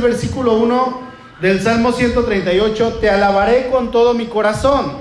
[0.00, 1.00] versículo 1
[1.40, 4.92] del Salmo 138, te alabaré con todo mi corazón.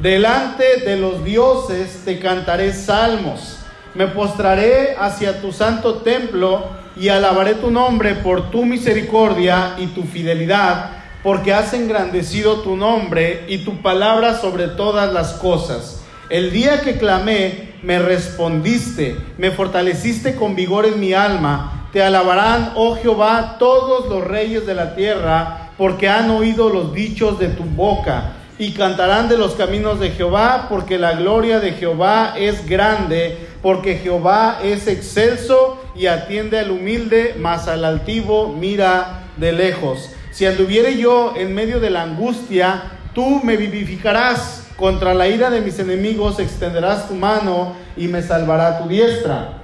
[0.00, 3.58] Delante de los dioses te cantaré salmos.
[3.94, 6.64] Me postraré hacia tu santo templo
[6.96, 10.90] y alabaré tu nombre por tu misericordia y tu fidelidad,
[11.22, 16.02] porque has engrandecido tu nombre y tu palabra sobre todas las cosas.
[16.30, 21.81] El día que clamé, me respondiste, me fortaleciste con vigor en mi alma.
[21.92, 27.38] Te alabarán, oh Jehová, todos los reyes de la tierra, porque han oído los dichos
[27.38, 28.32] de tu boca.
[28.58, 33.96] Y cantarán de los caminos de Jehová, porque la gloria de Jehová es grande, porque
[33.96, 40.10] Jehová es excelso y atiende al humilde, mas al altivo mira de lejos.
[40.30, 44.60] Si anduviere yo en medio de la angustia, tú me vivificarás.
[44.76, 49.61] Contra la ira de mis enemigos extenderás tu mano y me salvará tu diestra.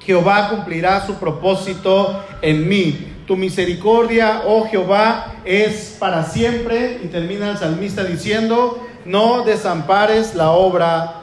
[0.00, 3.06] Jehová cumplirá su propósito en mí.
[3.26, 7.00] Tu misericordia, oh Jehová, es para siempre.
[7.04, 11.14] Y termina el salmista diciendo, no desampares la obra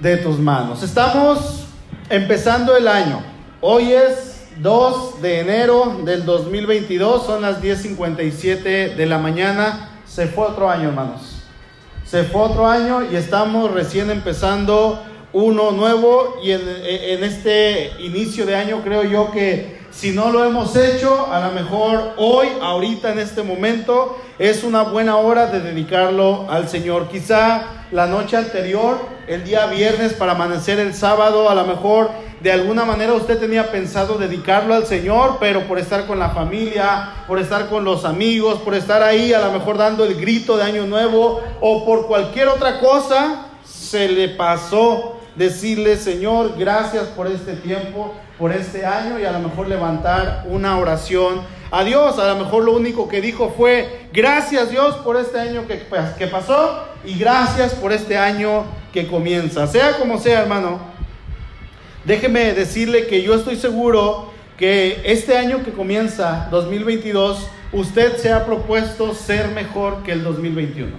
[0.00, 0.82] de tus manos.
[0.82, 1.66] Estamos
[2.08, 3.22] empezando el año.
[3.60, 10.00] Hoy es 2 de enero del 2022, son las 10.57 de la mañana.
[10.06, 11.42] Se fue otro año, hermanos.
[12.04, 18.46] Se fue otro año y estamos recién empezando uno nuevo y en, en este inicio
[18.46, 23.12] de año creo yo que si no lo hemos hecho, a lo mejor hoy, ahorita,
[23.12, 27.08] en este momento, es una buena hora de dedicarlo al Señor.
[27.08, 32.52] Quizá la noche anterior, el día viernes para amanecer el sábado, a lo mejor de
[32.52, 37.40] alguna manera usted tenía pensado dedicarlo al Señor, pero por estar con la familia, por
[37.40, 40.86] estar con los amigos, por estar ahí a lo mejor dando el grito de año
[40.86, 48.14] nuevo o por cualquier otra cosa, se le pasó decirle, Señor, gracias por este tiempo,
[48.38, 52.18] por este año y a lo mejor levantar una oración a Dios.
[52.18, 55.82] A lo mejor lo único que dijo fue, gracias Dios por este año que,
[56.18, 59.66] que pasó y gracias por este año que comienza.
[59.66, 60.80] Sea como sea, hermano,
[62.04, 68.44] déjeme decirle que yo estoy seguro que este año que comienza, 2022, usted se ha
[68.44, 70.90] propuesto ser mejor que el 2021.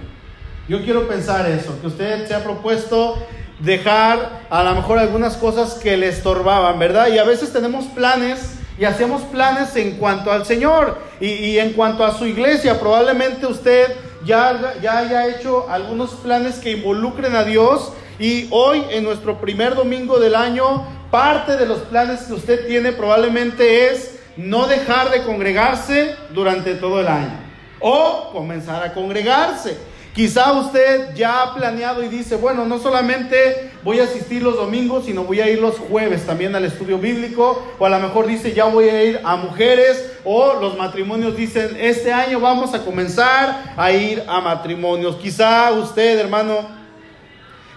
[0.68, 3.18] Yo quiero pensar eso, que usted se ha propuesto
[3.62, 7.08] dejar a lo mejor algunas cosas que le estorbaban, ¿verdad?
[7.08, 12.04] Y a veces tenemos planes y hacemos planes en cuanto al Señor y, en cuanto
[12.04, 12.80] a su iglesia.
[12.80, 19.04] Probablemente usted ya, ya haya hecho algunos planes que involucren a Dios y hoy en
[19.04, 24.66] nuestro primer domingo del año, parte de los planes que usted tiene probablemente es no
[24.66, 27.38] dejar de congregarse durante todo el año
[27.80, 29.91] o comenzar a congregarse.
[30.14, 35.06] Quizá usted ya ha planeado y dice, bueno, no solamente voy a asistir los domingos,
[35.06, 38.52] sino voy a ir los jueves también al estudio bíblico, o a lo mejor dice,
[38.52, 43.72] ya voy a ir a mujeres, o los matrimonios dicen, este año vamos a comenzar
[43.74, 45.16] a ir a matrimonios.
[45.16, 46.58] Quizá usted, hermano,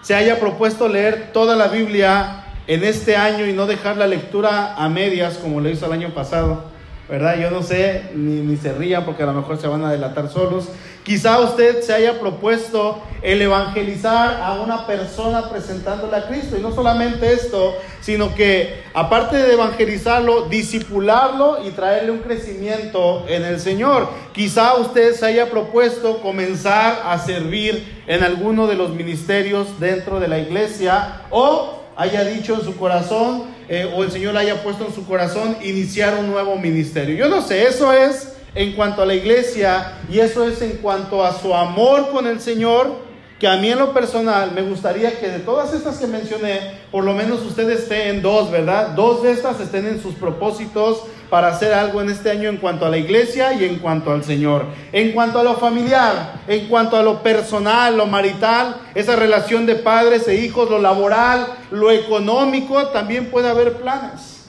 [0.01, 4.75] se haya propuesto leer toda la Biblia en este año y no dejar la lectura
[4.75, 6.75] a medias como lo hizo el año pasado.
[7.07, 7.38] ¿Verdad?
[7.38, 10.29] Yo no sé, ni, ni, se rían porque a lo mejor se van a delatar
[10.29, 10.69] solos.
[11.03, 16.57] Quizá usted se haya propuesto el evangelizar a una persona presentándole a Cristo.
[16.57, 23.45] Y no solamente esto, sino que aparte de evangelizarlo, disipularlo y traerle un crecimiento en
[23.45, 24.09] el Señor.
[24.33, 30.27] Quizá usted se haya propuesto comenzar a servir en alguno de los ministerios dentro de
[30.27, 34.94] la iglesia o haya dicho en su corazón eh, o el Señor haya puesto en
[34.94, 37.16] su corazón iniciar un nuevo ministerio.
[37.16, 41.25] Yo no sé, eso es en cuanto a la iglesia y eso es en cuanto
[41.25, 43.03] a su amor con el Señor,
[43.39, 47.03] que a mí en lo personal me gustaría que de todas estas que mencioné, por
[47.03, 48.89] lo menos usted esté en dos, ¿verdad?
[48.89, 52.86] Dos de estas estén en sus propósitos para hacer algo en este año en cuanto
[52.86, 54.66] a la iglesia y en cuanto al Señor.
[54.91, 59.75] En cuanto a lo familiar, en cuanto a lo personal, lo marital, esa relación de
[59.75, 64.48] padres e hijos, lo laboral, lo económico, también puede haber planes.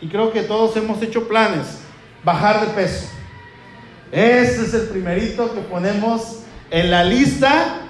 [0.00, 1.78] Y creo que todos hemos hecho planes.
[2.24, 3.08] Bajar de peso
[4.12, 7.80] ese es el primerito que ponemos en la lista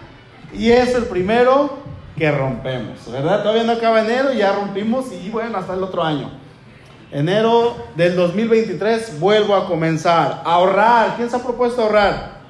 [0.55, 1.79] y es el primero
[2.17, 3.43] que rompemos, ¿verdad?
[3.43, 6.31] Todavía no acaba enero ya rompimos y bueno, hasta el otro año.
[7.13, 10.41] Enero del 2023 vuelvo a comenzar.
[10.47, 11.17] ahorrar.
[11.17, 12.41] ¿Quién se ha propuesto ahorrar?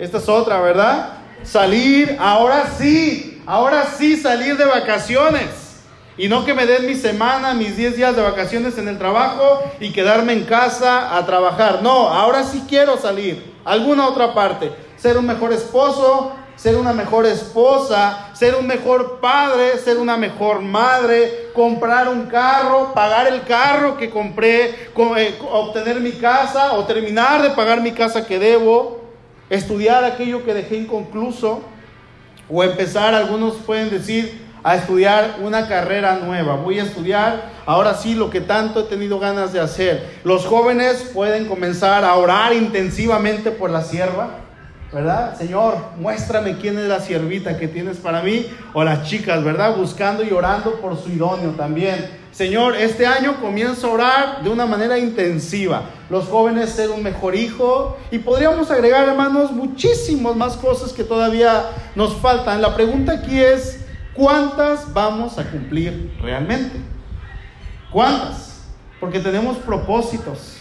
[0.00, 1.18] Esta es otra, ¿verdad?
[1.44, 5.76] Salir, ahora sí, ahora sí salir de vacaciones.
[6.16, 9.62] Y no que me den mi semana, mis 10 días de vacaciones en el trabajo
[9.78, 11.80] y quedarme en casa a trabajar.
[11.80, 13.54] No, ahora sí quiero salir.
[13.64, 14.72] Alguna otra parte.
[14.96, 20.60] Ser un mejor esposo, ser una mejor esposa, ser un mejor padre, ser una mejor
[20.60, 24.70] madre, comprar un carro, pagar el carro que compré,
[25.16, 29.02] eh, obtener mi casa o terminar de pagar mi casa que debo,
[29.50, 31.62] estudiar aquello que dejé inconcluso
[32.48, 36.56] o empezar, algunos pueden decir, a estudiar una carrera nueva.
[36.56, 40.20] Voy a estudiar ahora sí lo que tanto he tenido ganas de hacer.
[40.24, 44.43] Los jóvenes pueden comenzar a orar intensivamente por la sierva
[44.94, 45.36] ¿verdad?
[45.36, 49.76] Señor, muéstrame quién es la siervita que tienes para mí o las chicas, ¿verdad?
[49.76, 52.22] Buscando y orando por su idóneo también.
[52.30, 55.90] Señor, este año comienzo a orar de una manera intensiva.
[56.08, 61.64] Los jóvenes ser un mejor hijo y podríamos agregar, hermanos, muchísimas más cosas que todavía
[61.96, 62.62] nos faltan.
[62.62, 63.80] La pregunta aquí es,
[64.14, 66.78] ¿cuántas vamos a cumplir realmente?
[67.90, 68.62] ¿Cuántas?
[69.00, 70.56] Porque tenemos propósitos,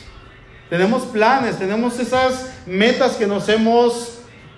[0.69, 4.12] tenemos planes, tenemos esas metas que nos hemos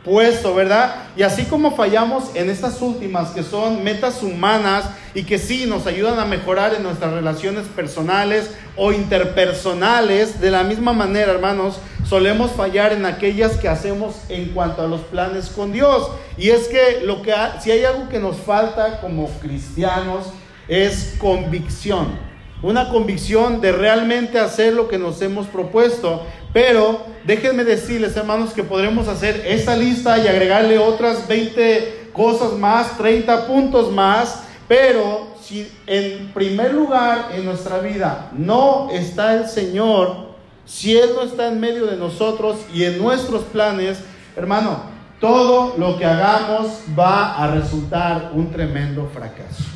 [0.05, 0.95] puesto, ¿verdad?
[1.17, 4.85] Y así como fallamos en estas últimas, que son metas humanas
[5.15, 10.63] y que sí nos ayudan a mejorar en nuestras relaciones personales o interpersonales, de la
[10.63, 15.71] misma manera, hermanos, solemos fallar en aquellas que hacemos en cuanto a los planes con
[15.71, 16.09] Dios.
[16.37, 20.27] Y es que lo que si hay algo que nos falta como cristianos
[20.67, 22.35] es convicción.
[22.61, 26.25] Una convicción de realmente hacer lo que nos hemos propuesto.
[26.55, 32.97] Pero déjenme decirles, hermanos, que podremos hacer esta lista y agregarle otras 20 cosas más,
[32.97, 34.43] 30 puntos más.
[34.65, 40.29] Pero si en primer lugar en nuestra vida no está el Señor,
[40.65, 43.97] si Él no está en medio de nosotros y en nuestros planes,
[44.37, 44.79] hermano,
[45.19, 46.67] todo lo que hagamos
[46.97, 49.74] va a resultar un tremendo fracaso.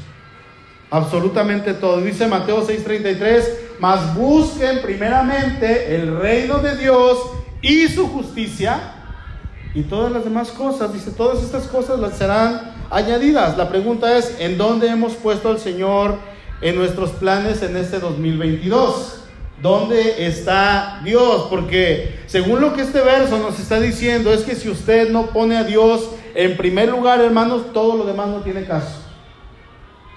[0.92, 2.02] Absolutamente todo.
[2.02, 7.20] Dice Mateo 6:33, mas busquen primeramente el reino de Dios
[7.62, 8.96] y su justicia
[9.74, 10.94] y todas las demás cosas.
[10.94, 13.58] Dice, todas estas cosas las serán añadidas.
[13.58, 16.18] La pregunta es, ¿en dónde hemos puesto al Señor
[16.62, 19.16] en nuestros planes en este 2022?
[19.62, 21.48] ¿Dónde está Dios?
[21.50, 25.58] Porque según lo que este verso nos está diciendo, es que si usted no pone
[25.58, 29.09] a Dios en primer lugar, hermanos, todo lo demás no tiene caso.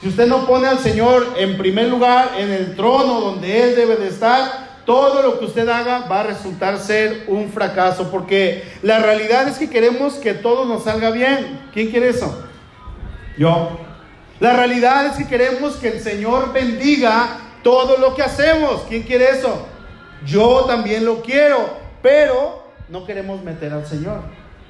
[0.02, 3.94] Si usted no pone al Señor en primer lugar en el trono donde Él debe
[3.94, 8.98] de estar, todo lo que usted haga va a resultar ser un fracaso, porque la
[8.98, 11.68] realidad es que queremos que todo nos salga bien.
[11.72, 12.44] ¿Quién quiere eso?
[13.38, 13.78] Yo.
[14.40, 18.82] La realidad es que queremos que el Señor bendiga todo lo que hacemos.
[18.88, 19.68] ¿Quién quiere eso?
[20.26, 24.18] Yo también lo quiero, pero no queremos meter al Señor.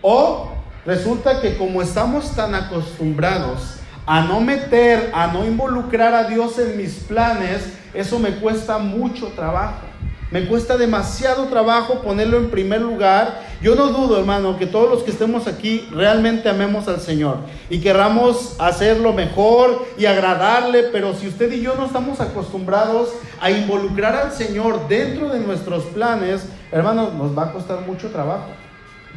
[0.02, 0.52] O
[0.84, 6.76] resulta que como estamos tan acostumbrados a no meter, a no involucrar a Dios en
[6.76, 9.92] mis planes, eso me cuesta mucho trabajo.
[10.32, 13.42] Me cuesta demasiado trabajo ponerlo en primer lugar.
[13.60, 17.36] Yo no dudo, hermano, que todos los que estemos aquí realmente amemos al Señor
[17.68, 23.10] y querramos hacerlo mejor y agradarle, pero si usted y yo no estamos acostumbrados
[23.42, 28.48] a involucrar al Señor dentro de nuestros planes, hermano, nos va a costar mucho trabajo.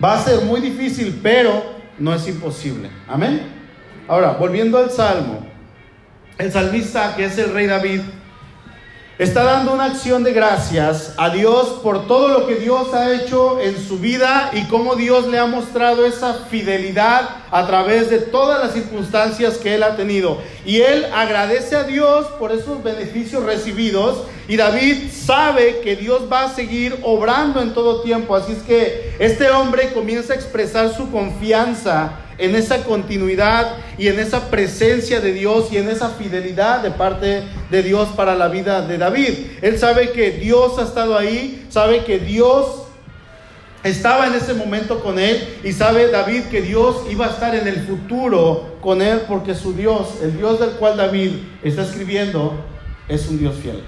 [0.04, 1.64] Va a ser muy difícil, pero
[1.98, 2.90] no es imposible.
[3.08, 3.65] Amén.
[4.08, 5.40] Ahora, volviendo al Salmo,
[6.38, 8.02] el salmista, que es el rey David,
[9.18, 13.60] está dando una acción de gracias a Dios por todo lo que Dios ha hecho
[13.60, 18.64] en su vida y cómo Dios le ha mostrado esa fidelidad a través de todas
[18.64, 20.38] las circunstancias que él ha tenido.
[20.68, 26.44] Y él agradece a Dios por esos beneficios recibidos y David sabe que Dios va
[26.44, 28.36] a seguir obrando en todo tiempo.
[28.36, 34.20] Así es que este hombre comienza a expresar su confianza en esa continuidad y en
[34.20, 38.82] esa presencia de Dios y en esa fidelidad de parte de Dios para la vida
[38.82, 39.34] de David.
[39.62, 42.84] Él sabe que Dios ha estado ahí, sabe que Dios
[43.84, 47.68] estaba en ese momento con él y sabe David que Dios iba a estar en
[47.68, 51.32] el futuro con él porque su Dios, el Dios del cual David
[51.64, 52.54] está escribiendo,
[53.08, 53.84] es un Dios fiel.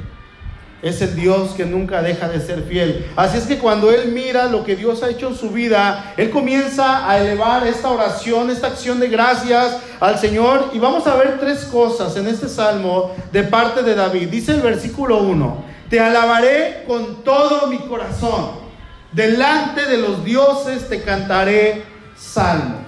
[0.81, 3.07] Es el Dios que nunca deja de ser fiel.
[3.15, 6.29] Así es que cuando Él mira lo que Dios ha hecho en su vida, Él
[6.29, 10.69] comienza a elevar esta oración, esta acción de gracias al Señor.
[10.73, 14.29] Y vamos a ver tres cosas en este salmo de parte de David.
[14.29, 18.67] Dice el versículo 1, te alabaré con todo mi corazón.
[19.11, 21.83] Delante de los dioses te cantaré
[22.15, 22.81] salmo.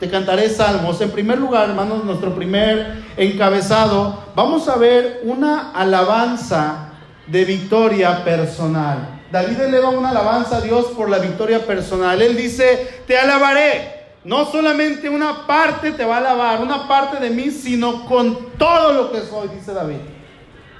[0.00, 1.00] Te cantaré salmos.
[1.00, 6.89] En primer lugar, hermanos, nuestro primer encabezado, vamos a ver una alabanza
[7.30, 9.20] de victoria personal.
[9.30, 12.20] David eleva una alabanza a Dios por la victoria personal.
[12.20, 14.00] Él dice, te alabaré.
[14.24, 18.92] No solamente una parte te va a alabar, una parte de mí, sino con todo
[18.92, 19.96] lo que soy, dice David.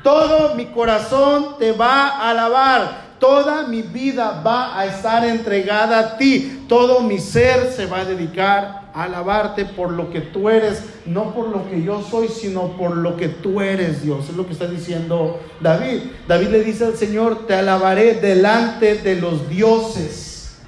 [0.03, 3.11] Todo mi corazón te va a alabar.
[3.19, 6.65] Toda mi vida va a estar entregada a ti.
[6.69, 11.49] Todo mi ser se va a dedicar alabarte por lo que tú eres, no por
[11.49, 14.29] lo que yo soy, sino por lo que tú eres, Dios.
[14.29, 16.03] Es lo que está diciendo David.
[16.27, 20.59] David le dice al Señor, te alabaré delante de los dioses.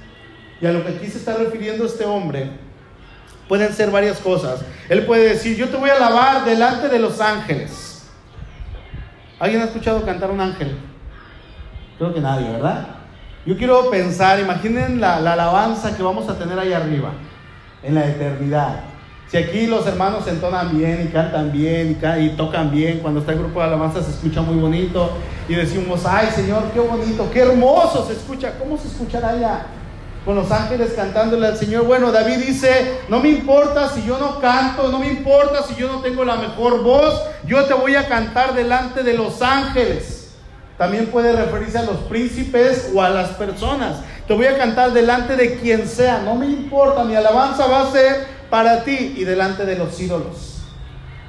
[0.61, 2.51] Y a lo que aquí se está refiriendo este hombre,
[3.47, 4.61] pueden ser varias cosas.
[4.89, 8.05] Él puede decir, yo te voy a alabar delante de los ángeles.
[9.39, 10.77] ¿Alguien ha escuchado cantar un ángel?
[11.97, 12.87] Creo que nadie, ¿verdad?
[13.45, 17.11] Yo quiero pensar, imaginen la, alabanza que vamos a tener ahí arriba,
[17.83, 18.83] en la eternidad.
[19.29, 23.31] Si aquí los hermanos entonan bien y cantan bien y, y, tocan bien, cuando está
[23.31, 25.11] el grupo de alabanza se escucha muy bonito
[25.49, 29.65] y decimos, ay Señor, qué bonito, qué hermoso se escucha, ¿cómo se escuchará allá?
[30.23, 31.85] Con los ángeles cantándole al Señor.
[31.85, 35.91] Bueno, David dice, no me importa si yo no canto, no me importa si yo
[35.91, 40.22] no tengo la mejor voz, yo te voy a cantar delante de los ángeles.
[40.77, 44.01] También puede referirse a los príncipes o a las personas.
[44.27, 47.91] Te voy a cantar delante de quien sea, no me importa, mi alabanza va a
[47.91, 50.61] ser para ti y delante de los ídolos.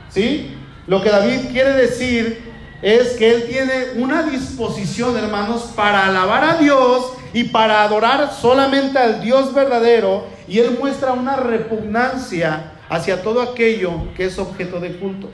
[0.08, 0.56] ¿Sí?
[0.86, 6.56] Lo que David quiere decir es que él tiene una disposición, hermanos, para alabar a
[6.56, 10.26] Dios y para adorar solamente al Dios verdadero.
[10.46, 15.30] Y él muestra una repugnancia hacia todo aquello que es objeto de culto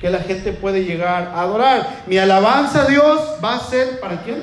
[0.00, 2.02] que la gente puede llegar a adorar.
[2.06, 4.42] Mi alabanza a Dios va a ser para quién?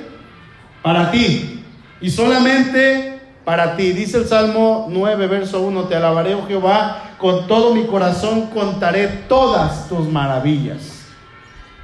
[0.81, 1.63] Para ti.
[2.01, 3.91] Y solamente para ti.
[3.91, 9.07] Dice el Salmo 9, verso 1, te alabaré, oh Jehová, con todo mi corazón contaré
[9.27, 11.03] todas tus maravillas.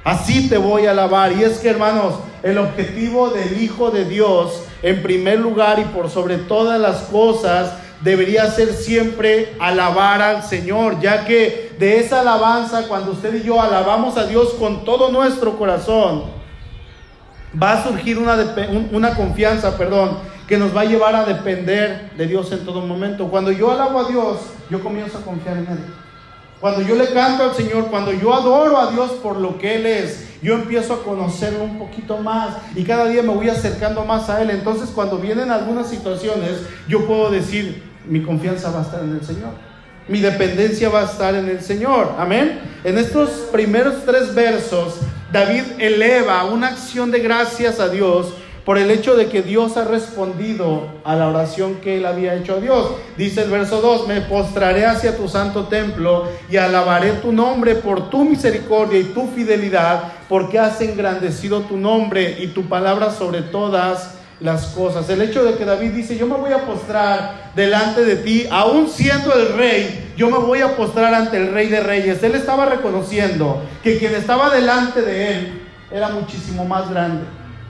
[0.04, 1.32] Así te voy a alabar.
[1.32, 6.08] Y es que, hermanos, el objetivo del Hijo de Dios, en primer lugar y por
[6.08, 12.88] sobre todas las cosas, debería ser siempre alabar al Señor, ya que de esa alabanza,
[12.88, 16.24] cuando usted y yo alabamos a Dios con todo nuestro corazón,
[17.60, 18.36] va a surgir una,
[18.92, 23.28] una confianza, perdón, que nos va a llevar a depender de Dios en todo momento.
[23.28, 24.38] Cuando yo alabo a Dios,
[24.68, 25.78] yo comienzo a confiar en Él.
[26.60, 29.86] Cuando yo le canto al Señor, cuando yo adoro a Dios por lo que Él
[29.86, 34.28] es, yo empiezo a conocerlo un poquito más y cada día me voy acercando más
[34.28, 34.50] a Él.
[34.50, 36.50] Entonces cuando vienen algunas situaciones,
[36.86, 39.50] yo puedo decir, mi confianza va a estar en el Señor.
[40.08, 42.14] Mi dependencia va a estar en el Señor.
[42.18, 42.60] Amén.
[42.82, 44.96] En estos primeros tres versos,
[45.32, 49.84] David eleva una acción de gracias a Dios por el hecho de que Dios ha
[49.84, 52.92] respondido a la oración que él había hecho a Dios.
[53.16, 58.10] Dice el verso 2, me postraré hacia tu santo templo y alabaré tu nombre por
[58.10, 64.19] tu misericordia y tu fidelidad, porque has engrandecido tu nombre y tu palabra sobre todas
[64.40, 65.08] las cosas.
[65.10, 68.88] El hecho de que David dice, yo me voy a postrar delante de ti, aún
[68.88, 72.22] siendo el rey, yo me voy a postrar ante el rey de reyes.
[72.22, 77.24] Él estaba reconociendo que quien estaba delante de él era muchísimo más grande,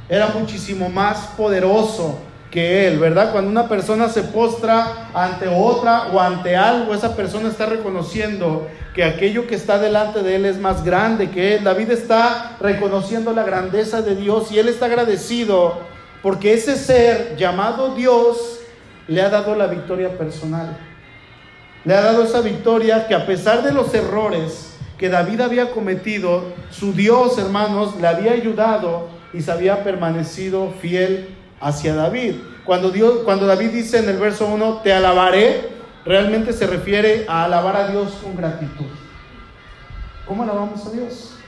[0.08, 2.18] era muchísimo más poderoso
[2.50, 3.32] que él, ¿verdad?
[3.32, 9.04] Cuando una persona se postra ante otra o ante algo, esa persona está reconociendo que
[9.04, 11.64] aquello que está delante de él es más grande que él.
[11.64, 15.78] David está reconociendo la grandeza de Dios y él está agradecido
[16.22, 18.60] porque ese ser llamado Dios
[19.08, 20.76] le ha dado la victoria personal.
[21.84, 26.44] Le ha dado esa victoria que a pesar de los errores que David había cometido,
[26.70, 32.34] su Dios, hermanos, le había ayudado y se había permanecido fiel hacia David.
[32.64, 32.90] Cuando,
[33.46, 35.70] David dice en el verso 1, te alabaré,
[36.04, 38.86] realmente se refiere a alabar a Dios con gratitud.
[40.26, 41.39] ¿Cómo alabamos a Dios?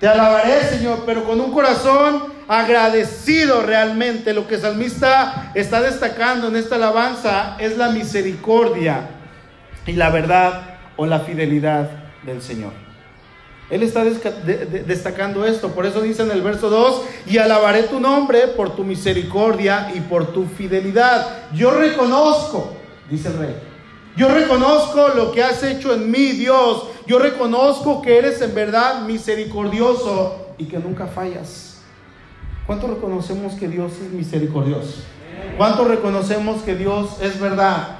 [0.00, 4.34] Te alabaré, Señor, pero con un corazón agradecido realmente.
[4.34, 9.08] Lo que el salmista está destacando en esta alabanza es la misericordia
[9.86, 11.88] y la verdad o la fidelidad
[12.24, 12.72] del Señor.
[13.68, 18.46] Él está destacando esto, por eso dice en el verso 2, y alabaré tu nombre
[18.48, 21.48] por tu misericordia y por tu fidelidad.
[21.52, 22.76] Yo reconozco,
[23.10, 23.56] dice el rey,
[24.16, 26.84] yo reconozco lo que has hecho en mí, Dios.
[27.06, 31.78] Yo reconozco que eres en verdad misericordioso y que nunca fallas.
[32.66, 35.02] ¿Cuánto reconocemos que Dios es misericordioso?
[35.56, 37.98] ¿Cuánto reconocemos que Dios es verdad?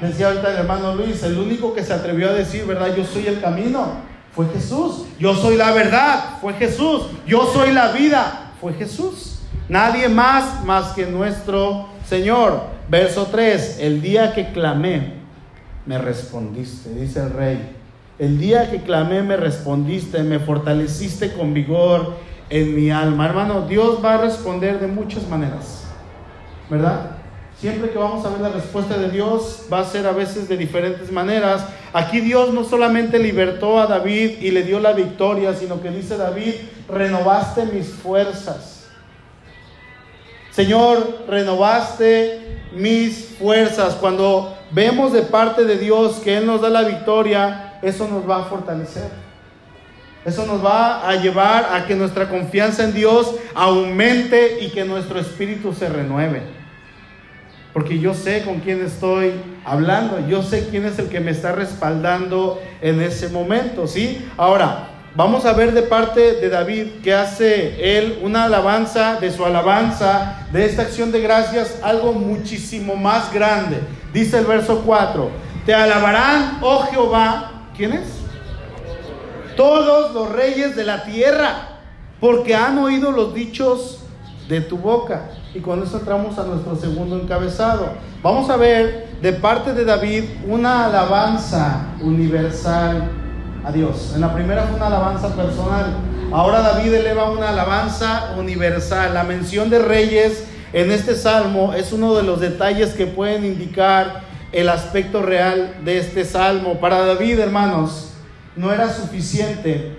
[0.00, 2.94] Decía ahorita el hermano Luis, el único que se atrevió a decir, ¿verdad?
[2.94, 3.86] Yo soy el camino,
[4.34, 5.04] fue Jesús.
[5.18, 7.06] Yo soy la verdad, fue Jesús.
[7.26, 9.38] Yo soy la vida, fue Jesús.
[9.68, 12.64] Nadie más más que nuestro Señor.
[12.88, 15.14] Verso 3, el día que clamé,
[15.86, 17.81] me respondiste, dice el rey.
[18.18, 22.14] El día que clamé me respondiste, me fortaleciste con vigor
[22.50, 23.26] en mi alma.
[23.26, 25.84] Hermano, Dios va a responder de muchas maneras,
[26.68, 27.16] ¿verdad?
[27.58, 30.56] Siempre que vamos a ver la respuesta de Dios va a ser a veces de
[30.56, 31.64] diferentes maneras.
[31.92, 36.16] Aquí Dios no solamente libertó a David y le dio la victoria, sino que dice
[36.16, 36.54] David,
[36.88, 38.88] renovaste mis fuerzas.
[40.50, 43.94] Señor, renovaste mis fuerzas.
[43.94, 48.42] Cuando vemos de parte de Dios que Él nos da la victoria, eso nos va
[48.42, 49.10] a fortalecer.
[50.24, 55.18] Eso nos va a llevar a que nuestra confianza en Dios aumente y que nuestro
[55.18, 56.42] espíritu se renueve.
[57.72, 59.32] Porque yo sé con quién estoy
[59.64, 64.28] hablando, yo sé quién es el que me está respaldando en ese momento, ¿sí?
[64.36, 69.44] Ahora, vamos a ver de parte de David que hace él una alabanza de su
[69.44, 73.78] alabanza, de esta acción de gracias, algo muchísimo más grande.
[74.12, 75.30] Dice el verso 4,
[75.64, 78.08] te alabarán, oh Jehová, ¿quién es?
[79.56, 81.78] Todos los reyes de la tierra,
[82.20, 84.00] porque han oído los dichos
[84.48, 85.30] de tu boca.
[85.54, 87.92] Y con eso entramos a nuestro segundo encabezado.
[88.22, 93.10] Vamos a ver de parte de David una alabanza universal
[93.64, 94.12] a Dios.
[94.14, 95.86] En la primera fue una alabanza personal.
[96.32, 99.12] Ahora David eleva una alabanza universal.
[99.12, 104.22] La mención de reyes en este salmo es uno de los detalles que pueden indicar
[104.52, 106.78] el aspecto real de este salmo.
[106.80, 108.12] Para David, hermanos,
[108.56, 109.96] no era suficiente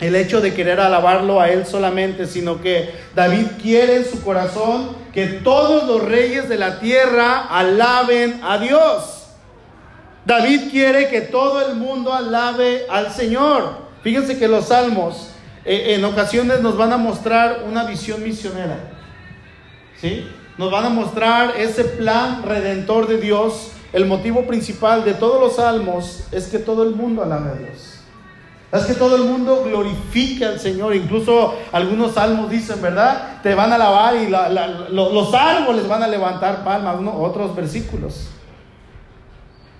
[0.00, 4.96] el hecho de querer alabarlo a él solamente, sino que David quiere en su corazón
[5.12, 9.28] que todos los reyes de la tierra alaben a Dios.
[10.26, 13.86] David quiere que todo el mundo alabe al Señor.
[14.02, 15.30] Fíjense que los salmos
[15.64, 18.78] eh, en ocasiones nos van a mostrar una visión misionera.
[20.00, 20.28] ¿Sí?
[20.58, 23.72] Nos van a mostrar ese plan redentor de Dios.
[23.92, 28.00] El motivo principal de todos los salmos es que todo el mundo alabe a Dios.
[28.72, 30.94] Es que todo el mundo glorifique al Señor.
[30.94, 33.40] Incluso algunos salmos dicen, ¿verdad?
[33.42, 36.96] Te van a alabar y los árboles van a levantar palmas.
[37.16, 38.28] otros versículos.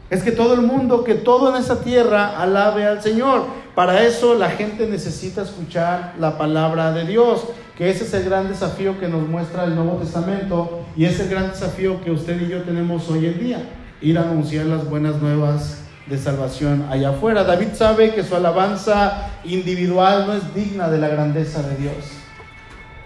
[0.08, 3.44] Es que todo el mundo, que todo en esa tierra alabe al Señor.
[3.74, 7.44] Para eso la gente necesita escuchar la palabra de Dios.
[7.76, 10.84] Que ese es el gran desafío que nos muestra el Nuevo Testamento.
[10.96, 13.68] Y es el gran desafío que usted y yo tenemos hoy en día.
[14.00, 17.44] Ir a anunciar las buenas nuevas de salvación allá afuera.
[17.44, 21.94] David sabe que su alabanza individual no es digna de la grandeza de Dios.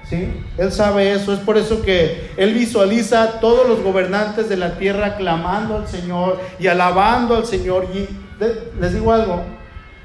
[0.08, 0.42] ¿Sí?
[0.58, 5.16] Él sabe eso, es por eso que él visualiza todos los gobernantes de la tierra
[5.16, 7.86] clamando al Señor y alabando al Señor.
[7.94, 8.08] Y
[8.80, 9.42] les digo algo,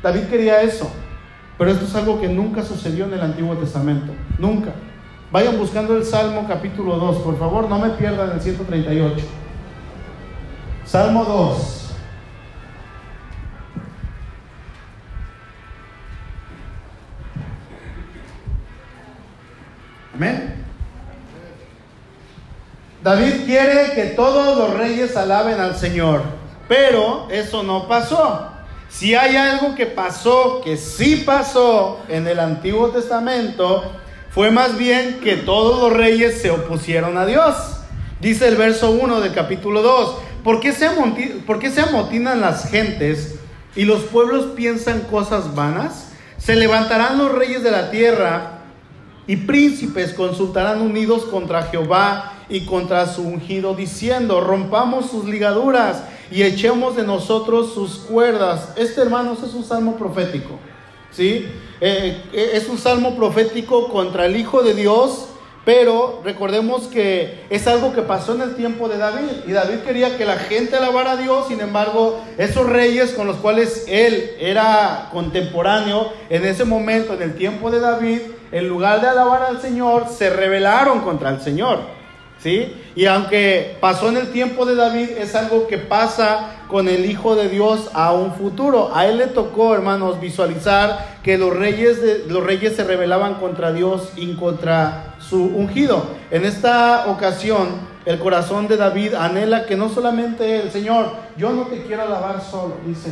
[0.03, 0.91] David quería eso,
[1.57, 4.71] pero esto es algo que nunca sucedió en el Antiguo Testamento, nunca.
[5.31, 9.25] Vayan buscando el Salmo capítulo 2, por favor, no me pierdan el 138.
[10.85, 11.81] Salmo 2.
[20.15, 20.63] Amén.
[23.03, 26.23] David quiere que todos los reyes alaben al Señor,
[26.67, 28.54] pero eso no pasó.
[28.89, 33.83] Si hay algo que pasó, que sí pasó en el Antiguo Testamento,
[34.29, 37.55] fue más bien que todos los reyes se opusieron a Dios.
[38.21, 40.89] Dice el verso 1 del capítulo 2, ¿por qué, se
[41.45, 43.35] ¿por qué se amotinan las gentes
[43.75, 46.11] y los pueblos piensan cosas vanas?
[46.37, 48.59] Se levantarán los reyes de la tierra
[49.27, 56.43] y príncipes consultarán unidos contra Jehová y contra su ungido, diciendo, rompamos sus ligaduras y
[56.43, 58.73] echemos de nosotros sus cuerdas.
[58.75, 60.59] Este, hermanos, es un salmo profético.
[61.11, 61.47] ¿sí?
[61.81, 65.27] Eh, eh, es un salmo profético contra el Hijo de Dios,
[65.65, 69.31] pero recordemos que es algo que pasó en el tiempo de David.
[69.47, 73.37] Y David quería que la gente alabara a Dios, sin embargo, esos reyes con los
[73.37, 78.19] cuales él era contemporáneo en ese momento, en el tiempo de David,
[78.51, 81.79] en lugar de alabar al Señor, se rebelaron contra el Señor.
[82.45, 87.35] Y aunque pasó en el tiempo de David, es algo que pasa con el Hijo
[87.35, 88.91] de Dios a un futuro.
[88.93, 94.11] A él le tocó, hermanos, visualizar que los reyes, los reyes se rebelaban contra Dios
[94.15, 96.05] y contra su ungido.
[96.31, 97.67] En esta ocasión,
[98.05, 102.41] el corazón de David anhela que no solamente el Señor, yo no te quiero alabar
[102.41, 103.11] solo, dice,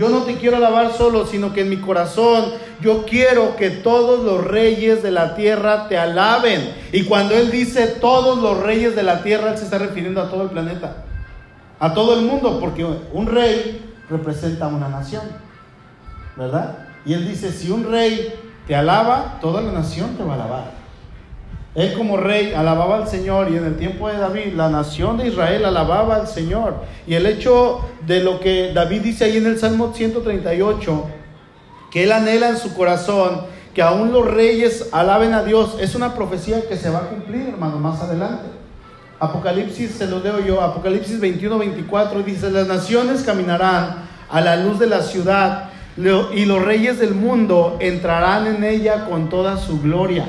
[0.00, 4.24] yo no te quiero alabar solo, sino que en mi corazón yo quiero que todos
[4.24, 6.74] los reyes de la tierra te alaben.
[6.90, 10.30] Y cuando Él dice todos los reyes de la tierra, Él se está refiriendo a
[10.30, 11.04] todo el planeta,
[11.78, 15.24] a todo el mundo, porque un rey representa a una nación,
[16.34, 16.78] ¿verdad?
[17.04, 18.32] Y Él dice, si un rey
[18.66, 20.79] te alaba, toda la nación te va a alabar.
[21.74, 25.28] Él como rey alababa al Señor y en el tiempo de David la nación de
[25.28, 26.74] Israel alababa al Señor.
[27.06, 31.06] Y el hecho de lo que David dice ahí en el Salmo 138,
[31.92, 33.42] que él anhela en su corazón
[33.74, 37.48] que aún los reyes alaben a Dios, es una profecía que se va a cumplir,
[37.48, 38.46] hermano, más adelante.
[39.20, 44.78] Apocalipsis, se lo leo yo, Apocalipsis 21, 24, dice, las naciones caminarán a la luz
[44.78, 50.24] de la ciudad y los reyes del mundo entrarán en ella con toda su gloria.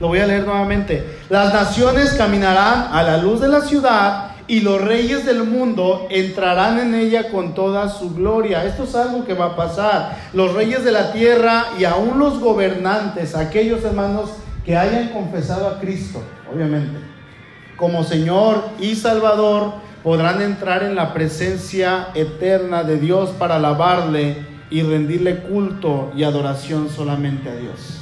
[0.00, 1.18] Lo voy a leer nuevamente.
[1.28, 6.80] Las naciones caminarán a la luz de la ciudad y los reyes del mundo entrarán
[6.80, 8.64] en ella con toda su gloria.
[8.64, 10.16] Esto es algo que va a pasar.
[10.32, 14.30] Los reyes de la tierra y aún los gobernantes, aquellos hermanos
[14.64, 16.98] que hayan confesado a Cristo, obviamente,
[17.76, 24.82] como Señor y Salvador, podrán entrar en la presencia eterna de Dios para alabarle y
[24.82, 27.99] rendirle culto y adoración solamente a Dios.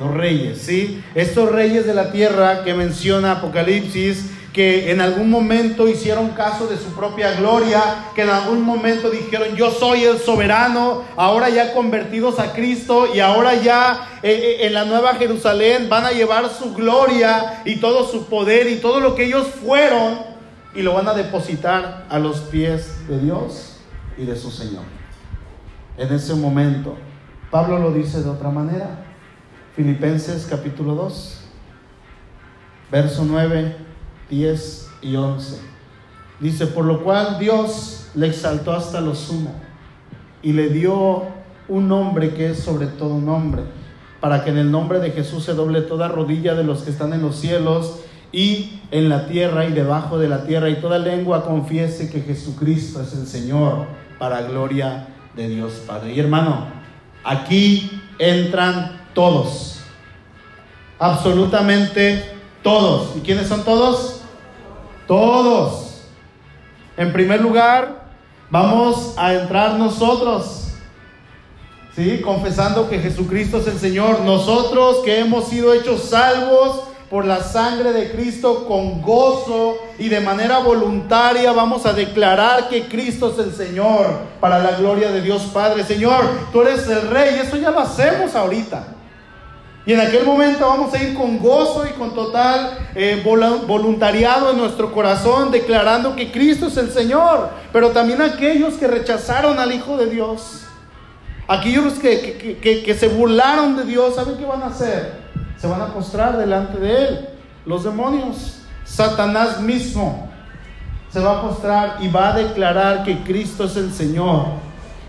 [0.00, 1.04] Los reyes, ¿sí?
[1.14, 6.78] Estos reyes de la tierra que menciona Apocalipsis, que en algún momento hicieron caso de
[6.78, 7.82] su propia gloria,
[8.14, 13.20] que en algún momento dijeron, yo soy el soberano, ahora ya convertidos a Cristo y
[13.20, 18.10] ahora ya eh, eh, en la nueva Jerusalén van a llevar su gloria y todo
[18.10, 20.18] su poder y todo lo que ellos fueron
[20.74, 23.76] y lo van a depositar a los pies de Dios
[24.16, 24.84] y de su Señor.
[25.98, 26.96] En ese momento,
[27.50, 29.09] Pablo lo dice de otra manera.
[29.76, 31.40] Filipenses capítulo 2,
[32.90, 33.76] verso 9,
[34.28, 35.60] 10 y 11.
[36.40, 39.54] Dice, por lo cual Dios le exaltó hasta lo sumo
[40.42, 41.24] y le dio
[41.68, 43.62] un nombre que es sobre todo nombre,
[44.20, 47.12] para que en el nombre de Jesús se doble toda rodilla de los que están
[47.12, 48.00] en los cielos
[48.32, 53.02] y en la tierra y debajo de la tierra, y toda lengua confiese que Jesucristo
[53.02, 53.86] es el Señor,
[54.18, 56.12] para gloria de Dios Padre.
[56.12, 56.66] Y hermano,
[57.24, 59.76] aquí entran todos,
[60.98, 62.24] absolutamente
[62.62, 63.14] todos.
[63.16, 64.22] ¿Y quiénes son todos?
[65.06, 66.04] Todos.
[66.96, 68.04] En primer lugar,
[68.48, 70.68] vamos a entrar nosotros.
[71.94, 72.22] ¿Sí?
[72.24, 74.20] Confesando que Jesucristo es el Señor.
[74.20, 80.20] Nosotros que hemos sido hechos salvos por la sangre de Cristo con gozo y de
[80.20, 84.06] manera voluntaria vamos a declarar que Cristo es el Señor
[84.40, 85.84] para la gloria de Dios Padre.
[85.84, 87.38] Señor, tú eres el Rey.
[87.44, 88.96] Eso ya lo hacemos ahorita.
[89.86, 94.58] Y en aquel momento vamos a ir con gozo y con total eh, voluntariado en
[94.58, 97.50] nuestro corazón, declarando que Cristo es el Señor.
[97.72, 100.64] Pero también aquellos que rechazaron al Hijo de Dios,
[101.48, 105.20] aquellos que, que, que se burlaron de Dios, ¿saben qué van a hacer?
[105.60, 107.28] se van a postrar delante de Él.
[107.66, 110.30] Los demonios, Satanás mismo,
[111.12, 114.46] se va a postrar y va a declarar que Cristo es el Señor.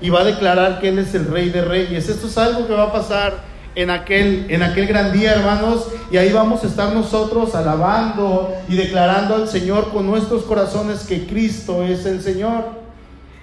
[0.02, 2.10] Y va a declarar que Él es el Rey de Reyes.
[2.10, 3.36] Esto es algo que va a pasar
[3.76, 5.88] en aquel, en aquel gran día, hermanos.
[6.12, 11.26] Y ahí vamos a estar nosotros alabando y declarando al Señor con nuestros corazones que
[11.26, 12.66] Cristo es el Señor.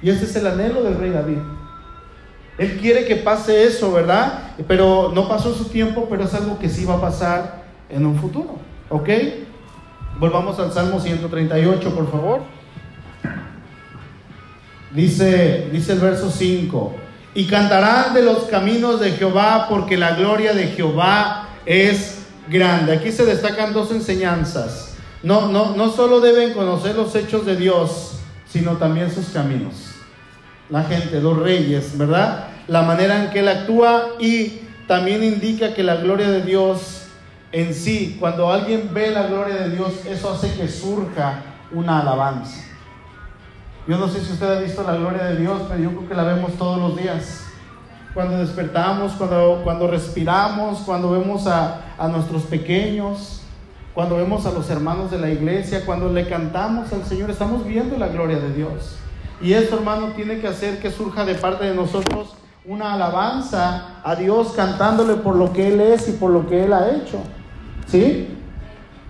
[0.02, 1.38] Y ese es el anhelo del Rey David.
[2.58, 4.54] Él quiere que pase eso, ¿verdad?
[4.66, 8.16] Pero no pasó su tiempo, pero es algo que sí va a pasar en un
[8.16, 8.56] futuro.
[8.88, 9.08] ¿Ok?
[10.18, 12.40] Volvamos al Salmo 138, por favor.
[14.92, 16.94] Dice, dice el verso 5,
[17.34, 22.92] y cantarán de los caminos de Jehová porque la gloria de Jehová es grande.
[22.92, 24.96] Aquí se destacan dos enseñanzas.
[25.22, 29.98] No, no, no solo deben conocer los hechos de Dios, sino también sus caminos
[30.70, 32.48] la gente, los reyes, ¿verdad?
[32.66, 37.02] La manera en que él actúa y también indica que la gloria de Dios
[37.50, 42.62] en sí, cuando alguien ve la gloria de Dios, eso hace que surja una alabanza.
[43.88, 46.14] Yo no sé si usted ha visto la gloria de Dios, pero yo creo que
[46.14, 47.46] la vemos todos los días.
[48.12, 53.40] Cuando despertamos, cuando, cuando respiramos, cuando vemos a, a nuestros pequeños,
[53.94, 57.96] cuando vemos a los hermanos de la iglesia, cuando le cantamos al Señor, estamos viendo
[57.96, 58.96] la gloria de Dios.
[59.40, 62.35] Y esto, hermano, tiene que hacer que surja de parte de nosotros
[62.66, 66.74] una alabanza a Dios cantándole por lo que Él es y por lo que Él
[66.74, 67.20] ha hecho.
[67.87, 68.38] ¿Sí?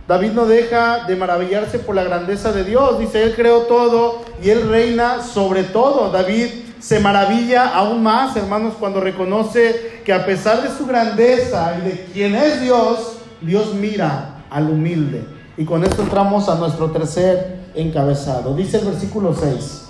[0.08, 2.98] David no deja de maravillarse por la grandeza de Dios.
[2.98, 6.10] Dice, Él creó todo y Él reina sobre todo.
[6.10, 6.46] David
[6.80, 12.06] se maravilla aún más, hermanos, cuando reconoce que a pesar de su grandeza y de
[12.14, 15.26] quién es Dios, Dios mira al humilde.
[15.58, 18.56] Y con esto entramos a nuestro tercer encabezado.
[18.56, 19.88] Dice el versículo 6.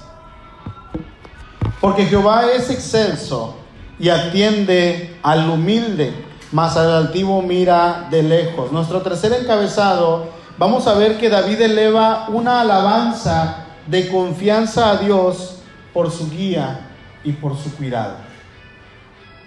[1.80, 3.54] Porque Jehová es excelso
[4.00, 6.12] y atiende al humilde,
[6.52, 8.72] mas al altivo mira de lejos.
[8.72, 15.56] Nuestro tercer encabezado, vamos a ver que David eleva una alabanza de confianza a Dios
[15.92, 16.88] por su guía
[17.24, 18.28] y por su cuidado.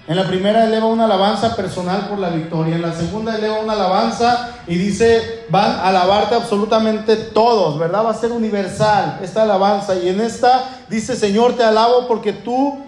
[0.07, 2.75] En la primera eleva una alabanza personal por la victoria.
[2.75, 8.05] En la segunda eleva una alabanza y dice, van a alabarte absolutamente todos, ¿verdad?
[8.05, 9.95] Va a ser universal esta alabanza.
[9.95, 12.83] Y en esta dice, Señor, te alabo porque tú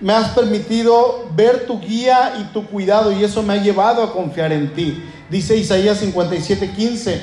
[0.00, 4.12] me has permitido ver tu guía y tu cuidado y eso me ha llevado a
[4.12, 5.02] confiar en ti.
[5.30, 7.22] Dice Isaías 57, 15,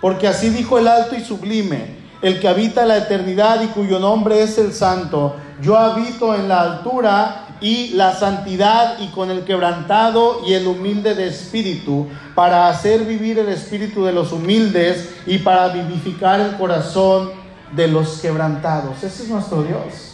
[0.00, 4.42] porque así dijo el alto y sublime, el que habita la eternidad y cuyo nombre
[4.42, 5.36] es el santo.
[5.62, 11.14] Yo habito en la altura y la santidad y con el quebrantado y el humilde
[11.14, 17.30] de espíritu, para hacer vivir el espíritu de los humildes y para vivificar el corazón
[17.74, 19.02] de los quebrantados.
[19.02, 20.07] Ese es nuestro Dios.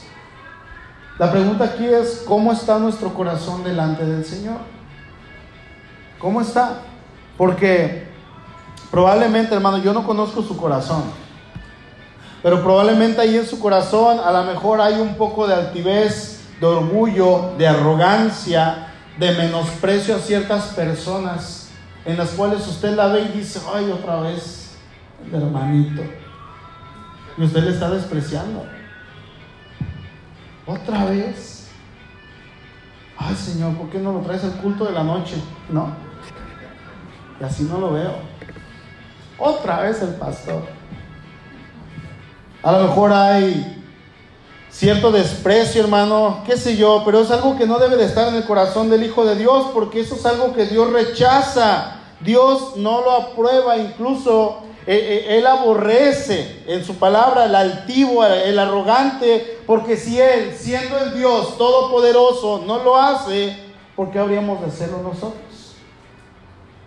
[1.18, 4.56] La pregunta aquí es, ¿cómo está nuestro corazón delante del Señor?
[6.18, 6.80] ¿Cómo está?
[7.36, 8.08] Porque
[8.90, 11.04] probablemente, hermano, yo no conozco su corazón.
[12.42, 16.66] Pero probablemente ahí en su corazón a lo mejor hay un poco de altivez, de
[16.66, 21.68] orgullo, de arrogancia, de menosprecio a ciertas personas
[22.04, 24.72] en las cuales usted la ve y dice, ay, otra vez,
[25.32, 26.02] hermanito.
[27.38, 28.73] Y usted le está despreciando.
[30.66, 31.68] Otra vez.
[33.16, 35.36] Ay, Señor, ¿por qué no lo traes al culto de la noche?
[35.70, 35.94] No.
[37.40, 38.12] Y así no lo veo.
[39.38, 40.62] Otra vez el pastor.
[42.62, 43.82] A lo mejor hay
[44.70, 48.34] cierto desprecio, hermano, qué sé yo, pero es algo que no debe de estar en
[48.34, 52.00] el corazón del Hijo de Dios, porque eso es algo que Dios rechaza.
[52.20, 58.58] Dios no lo aprueba, incluso eh, eh, Él aborrece en su palabra el altivo, el
[58.58, 63.56] arrogante, porque si Él, siendo el Dios todopoderoso, no lo hace,
[63.96, 65.40] ¿por qué habríamos de hacerlo nosotros?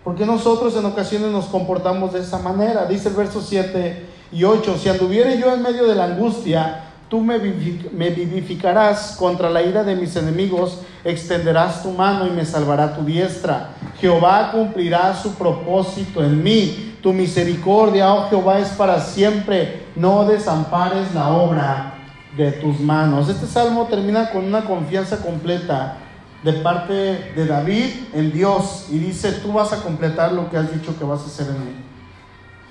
[0.04, 2.86] Porque nosotros en ocasiones nos comportamos de esa manera.
[2.86, 7.20] Dice el verso 7 y 8, si anduviere yo en medio de la angustia, tú
[7.20, 13.02] me vivificarás contra la ira de mis enemigos, extenderás tu mano y me salvará tu
[13.02, 13.70] diestra.
[14.00, 16.84] Jehová cumplirá su propósito en mí.
[17.02, 19.86] Tu misericordia, oh Jehová, es para siempre.
[19.94, 21.97] No desampares la obra
[22.36, 23.28] de tus manos.
[23.28, 25.98] Este salmo termina con una confianza completa
[26.42, 30.72] de parte de David en Dios y dice, tú vas a completar lo que has
[30.72, 31.84] dicho que vas a hacer en mí.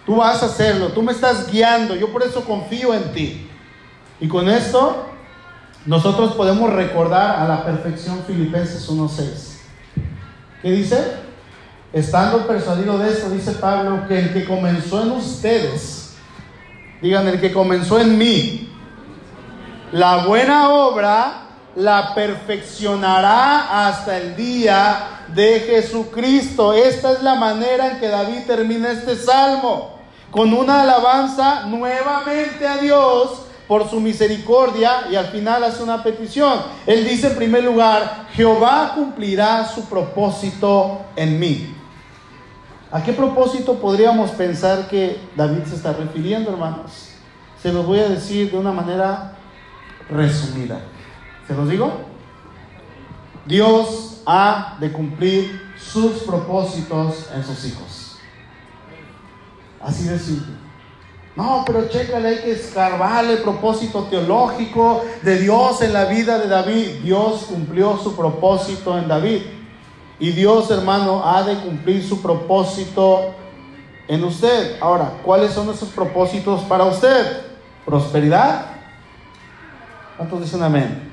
[0.05, 3.49] Tú vas a hacerlo, tú me estás guiando, yo por eso confío en ti.
[4.21, 5.05] Y con esto
[5.85, 9.57] nosotros podemos recordar a la perfección Filipenses 1.6.
[10.61, 10.97] ¿Qué dice?
[11.93, 16.15] Estando persuadido de esto, dice Pablo, que el que comenzó en ustedes,
[17.01, 18.66] digan, el que comenzó en mí,
[19.91, 21.43] la buena obra
[21.75, 26.73] la perfeccionará hasta el día de Jesucristo.
[26.73, 29.97] Esta es la manera en que David termina este salmo,
[30.31, 36.61] con una alabanza nuevamente a Dios por su misericordia y al final hace una petición.
[36.85, 41.73] Él dice en primer lugar, Jehová cumplirá su propósito en mí.
[42.91, 47.09] ¿A qué propósito podríamos pensar que David se está refiriendo, hermanos?
[47.61, 49.36] Se los voy a decir de una manera
[50.09, 50.81] resumida.
[51.47, 51.91] ¿Se los digo?
[53.45, 58.17] Dios ha de cumplir sus propósitos en sus hijos.
[59.81, 60.53] Así de simple.
[61.35, 66.47] No, pero chécale, hay que escarbarle el propósito teológico de Dios en la vida de
[66.47, 67.01] David.
[67.03, 69.43] Dios cumplió su propósito en David.
[70.19, 73.35] Y Dios, hermano, ha de cumplir su propósito
[74.07, 74.77] en usted.
[74.81, 77.43] Ahora, ¿cuáles son esos propósitos para usted?
[77.85, 78.76] Prosperidad.
[80.17, 81.07] ¿Cuántos dicen amén?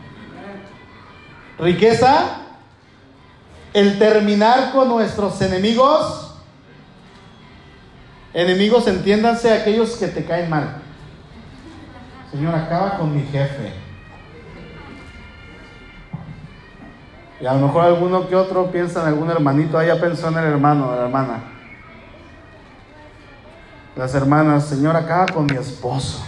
[1.58, 2.40] riqueza,
[3.72, 6.32] el terminar con nuestros enemigos.
[8.32, 10.82] Enemigos, entiéndanse aquellos que te caen mal.
[12.32, 13.72] Señor, acaba con mi jefe.
[17.40, 20.38] Y a lo mejor alguno que otro piensa en algún hermanito, ahí ya pensó en
[20.38, 21.44] el hermano, la hermana.
[23.94, 26.24] Las hermanas, Señor, acaba con mi esposo.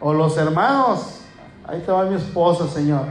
[0.00, 1.20] O los hermanos,
[1.70, 3.02] Ahí te va mi esposa, Señor.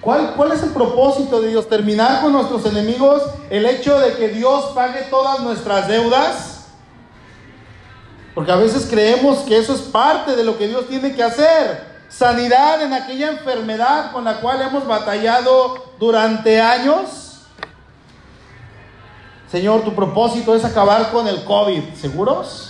[0.00, 1.68] ¿Cuál, ¿Cuál es el propósito de Dios?
[1.68, 3.22] ¿Terminar con nuestros enemigos?
[3.50, 6.66] ¿El hecho de que Dios pague todas nuestras deudas?
[8.34, 11.86] Porque a veces creemos que eso es parte de lo que Dios tiene que hacer.
[12.08, 17.42] Sanidad en aquella enfermedad con la cual hemos batallado durante años.
[19.48, 21.94] Señor, tu propósito es acabar con el COVID.
[21.94, 22.67] ¿Seguros?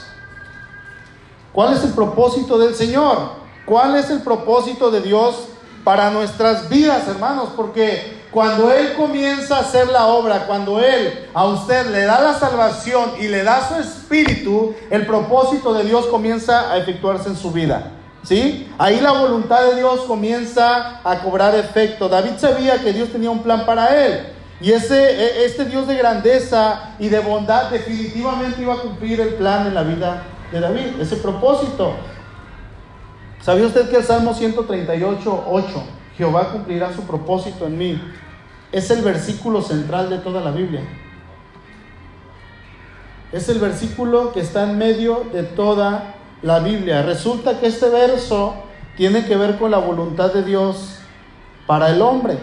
[1.58, 3.18] ¿Cuál es el propósito del Señor?
[3.66, 5.48] ¿Cuál es el propósito de Dios
[5.82, 7.48] para nuestras vidas, hermanos?
[7.56, 12.34] Porque cuando Él comienza a hacer la obra, cuando Él a usted le da la
[12.34, 17.50] salvación y le da su espíritu, el propósito de Dios comienza a efectuarse en su
[17.50, 17.90] vida.
[18.22, 18.72] ¿Sí?
[18.78, 22.08] Ahí la voluntad de Dios comienza a cobrar efecto.
[22.08, 24.28] David sabía que Dios tenía un plan para él.
[24.60, 29.34] Y ese, e, este Dios de grandeza y de bondad definitivamente iba a cumplir el
[29.34, 31.94] plan en la vida de David, ese propósito.
[33.40, 35.66] ¿Sabía usted que el Salmo 138, 8,
[36.16, 38.02] Jehová cumplirá su propósito en mí?
[38.72, 40.82] Es el versículo central de toda la Biblia.
[43.32, 47.02] Es el versículo que está en medio de toda la Biblia.
[47.02, 48.54] Resulta que este verso
[48.96, 50.98] tiene que ver con la voluntad de Dios
[51.66, 52.38] para el hombre,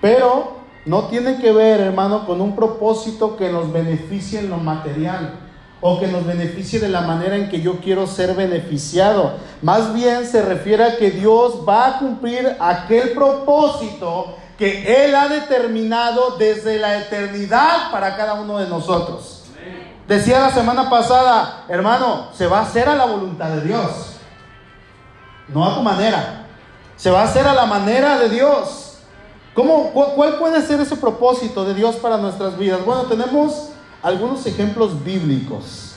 [0.00, 5.49] pero no tiene que ver, hermano, con un propósito que nos beneficie en lo material
[5.80, 9.34] o que nos beneficie de la manera en que yo quiero ser beneficiado.
[9.62, 15.28] Más bien se refiere a que Dios va a cumplir aquel propósito que Él ha
[15.28, 19.44] determinado desde la eternidad para cada uno de nosotros.
[20.06, 24.16] Decía la semana pasada, hermano, se va a hacer a la voluntad de Dios,
[25.48, 26.46] no a tu manera,
[26.96, 28.98] se va a hacer a la manera de Dios.
[29.54, 32.84] ¿Cómo, ¿Cuál puede ser ese propósito de Dios para nuestras vidas?
[32.84, 33.70] Bueno, tenemos
[34.02, 35.96] algunos ejemplos bíblicos.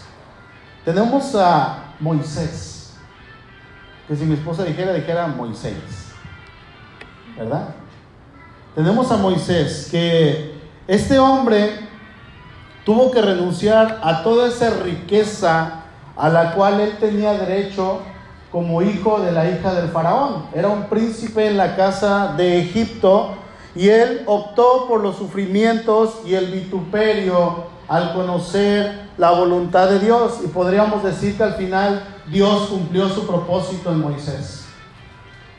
[0.85, 2.93] Tenemos a Moisés,
[4.07, 5.73] que si mi esposa dijera, dijera Moisés,
[7.37, 7.69] ¿verdad?
[8.75, 10.55] Tenemos a Moisés, que
[10.87, 11.79] este hombre
[12.85, 15.83] tuvo que renunciar a toda esa riqueza
[16.17, 18.01] a la cual él tenía derecho
[18.51, 20.47] como hijo de la hija del faraón.
[20.53, 23.35] Era un príncipe en la casa de Egipto
[23.75, 30.39] y él optó por los sufrimientos y el vituperio al conocer la voluntad de Dios.
[30.43, 34.65] Y podríamos decir que al final Dios cumplió su propósito en Moisés.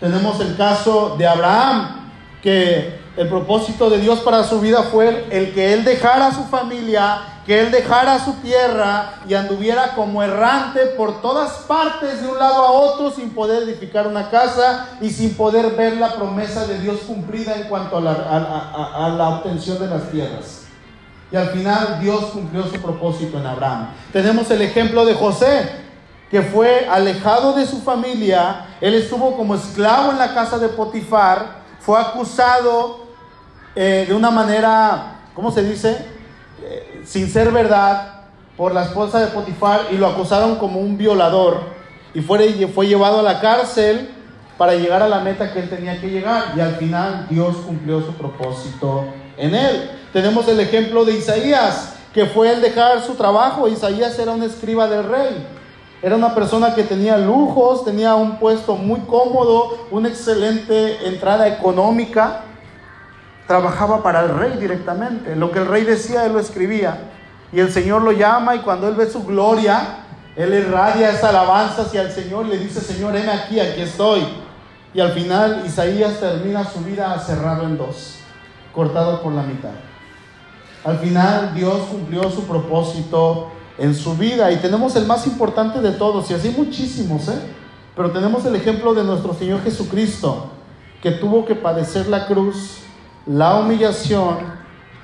[0.01, 2.11] Tenemos el caso de Abraham,
[2.43, 6.43] que el propósito de Dios para su vida fue el que él dejara a su
[6.47, 12.37] familia, que él dejara su tierra y anduviera como errante por todas partes de un
[12.37, 16.81] lado a otro sin poder edificar una casa y sin poder ver la promesa de
[16.81, 20.64] Dios cumplida en cuanto a la, a la obtención de las tierras.
[21.33, 23.89] Y al final Dios cumplió su propósito en Abraham.
[24.13, 25.69] Tenemos el ejemplo de José,
[26.31, 28.67] que fue alejado de su familia.
[28.81, 31.65] Él estuvo como esclavo en la casa de Potifar.
[31.81, 33.07] Fue acusado
[33.75, 36.07] eh, de una manera, ¿cómo se dice?
[36.63, 38.23] Eh, sin ser verdad
[38.57, 41.61] por la esposa de Potifar y lo acusaron como un violador.
[42.15, 44.11] Y fue, fue llevado a la cárcel
[44.57, 46.53] para llegar a la meta que él tenía que llegar.
[46.57, 49.05] Y al final Dios cumplió su propósito
[49.37, 49.91] en él.
[50.15, 53.67] Tenemos el ejemplo de Isaías, que fue el dejar su trabajo.
[53.67, 55.45] Isaías era un escriba del rey.
[56.01, 62.43] Era una persona que tenía lujos, tenía un puesto muy cómodo, una excelente entrada económica.
[63.49, 65.35] Trabajaba para el rey directamente.
[65.35, 67.11] Lo que el rey decía, él lo escribía.
[67.53, 69.97] Y el Señor lo llama y cuando él ve su gloria,
[70.37, 74.25] él irradia esa alabanza hacia el Señor le dice, Señor, heme aquí, aquí estoy.
[74.95, 78.21] Y al final Isaías termina su vida cerrado en dos
[78.73, 79.71] cortado por la mitad.
[80.85, 85.93] Al final Dios cumplió su propósito en su vida y tenemos el más importante de
[85.93, 87.41] todos, y así muchísimos, ¿eh?
[87.97, 90.51] pero tenemos el ejemplo de nuestro Señor Jesucristo,
[91.03, 92.79] que tuvo que padecer la cruz,
[93.27, 94.37] la humillación,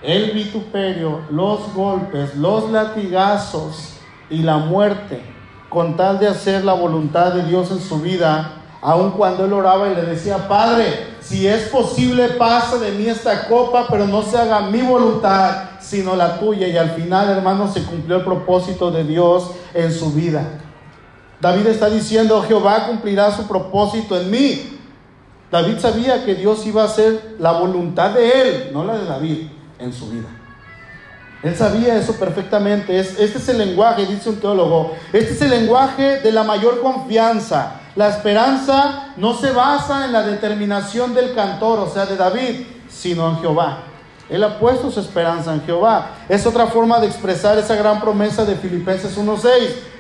[0.02, 3.94] el vituperio, los golpes, los latigazos
[4.28, 5.20] y la muerte,
[5.68, 9.90] con tal de hacer la voluntad de Dios en su vida Aun cuando él oraba
[9.90, 14.38] y le decía, Padre, si es posible, pasa de mí esta copa, pero no se
[14.38, 16.68] haga mi voluntad, sino la tuya.
[16.68, 20.44] Y al final, hermano, se cumplió el propósito de Dios en su vida.
[21.40, 24.78] David está diciendo, Jehová cumplirá su propósito en mí.
[25.50, 29.48] David sabía que Dios iba a hacer la voluntad de él, no la de David,
[29.78, 30.28] en su vida.
[31.42, 32.98] Él sabía eso perfectamente.
[32.98, 34.92] este es el lenguaje, dice un teólogo.
[35.12, 40.22] Este es el lenguaje de la mayor confianza la esperanza no se basa en la
[40.22, 43.84] determinación del cantor, o sea, de David, sino en Jehová.
[44.30, 46.12] Él ha puesto su esperanza en Jehová.
[46.28, 49.50] Es otra forma de expresar esa gran promesa de Filipenses 1.6.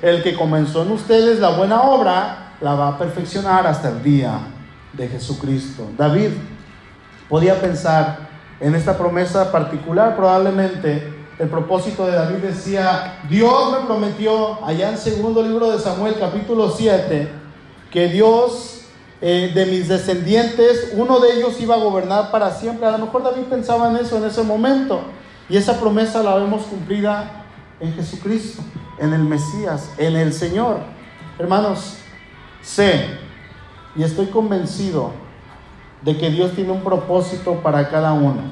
[0.02, 4.38] El que comenzó en ustedes la buena obra, la va a perfeccionar hasta el día
[4.92, 5.90] de Jesucristo.
[5.98, 6.30] David
[7.28, 14.62] podía pensar en esta promesa particular, probablemente el propósito de David decía, Dios me prometió
[14.62, 17.30] allá en segundo libro de Samuel capítulo 7,
[17.90, 18.79] que Dios
[19.20, 22.86] eh, de mis descendientes, uno de ellos iba a gobernar para siempre.
[22.86, 25.02] A lo mejor David pensaba en eso en ese momento.
[25.48, 27.44] Y esa promesa la vemos cumplida
[27.80, 28.62] en Jesucristo,
[28.98, 30.78] en el Mesías, en el Señor.
[31.38, 31.96] Hermanos,
[32.62, 33.06] sé
[33.96, 35.12] y estoy convencido
[36.02, 38.42] de que Dios tiene un propósito para cada uno.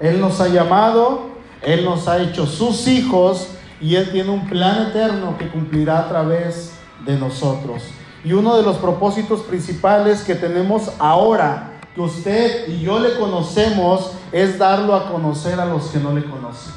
[0.00, 1.30] Él nos ha llamado,
[1.62, 3.48] Él nos ha hecho sus hijos
[3.80, 6.72] y Él tiene un plan eterno que cumplirá a través
[7.04, 7.82] de nosotros.
[8.26, 14.10] Y uno de los propósitos principales que tenemos ahora, que usted y yo le conocemos,
[14.32, 16.72] es darlo a conocer a los que no le conocen.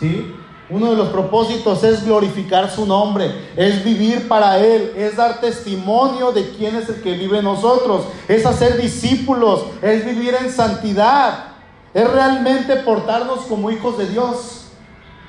[0.00, 0.34] ¿Sí?
[0.70, 6.32] Uno de los propósitos es glorificar su nombre, es vivir para Él, es dar testimonio
[6.32, 11.48] de quién es el que vive en nosotros, es hacer discípulos, es vivir en santidad,
[11.92, 14.68] es realmente portarnos como hijos de Dios.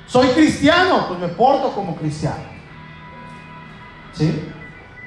[0.06, 2.48] Soy cristiano, pues me porto como cristiano.
[4.14, 4.54] ¿Sí?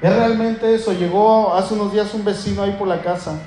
[0.02, 0.92] Es realmente eso.
[0.92, 3.38] Llegó hace unos días un vecino ahí por la casa.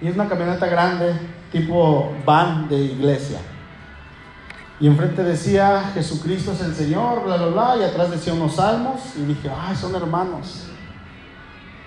[0.00, 1.12] Y es una camioneta grande,
[1.52, 3.38] tipo van de iglesia.
[4.80, 7.76] Y enfrente decía, Jesucristo es el Señor, bla, bla, bla.
[7.78, 9.14] Y atrás decía unos salmos.
[9.16, 10.68] Y dije, ay, son hermanos.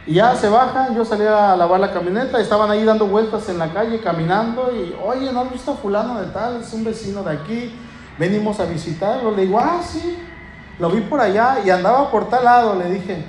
[0.05, 3.59] Y ya se bajan, yo salí a lavar la camioneta, estaban ahí dando vueltas en
[3.59, 6.61] la calle, caminando, y oye, ¿no has visto a fulano de tal?
[6.61, 7.75] Es un vecino de aquí,
[8.17, 9.31] venimos a visitarlo.
[9.31, 10.17] Le digo, ah, sí,
[10.81, 13.23] lo vi por allá y andaba por tal lado, le dije.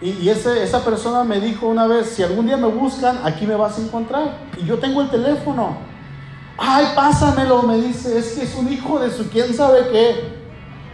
[0.00, 3.46] Y, y ese, esa persona me dijo una vez, si algún día me buscan, aquí
[3.46, 4.38] me vas a encontrar.
[4.56, 5.76] Y yo tengo el teléfono.
[6.56, 10.36] Ay, pásamelo, me dice, es que es un hijo de su quién sabe qué.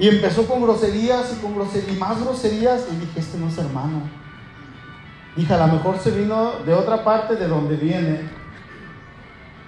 [0.01, 2.87] Y empezó con groserías y con groserías y más groserías.
[2.91, 4.03] Y dije, este no es hermano.
[5.37, 8.29] Dije, a lo mejor se vino de otra parte de donde viene